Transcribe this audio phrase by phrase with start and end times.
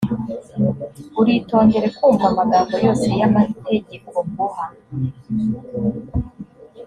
[1.19, 4.65] uritondere kumva amagambo yose y’amategeko nguha,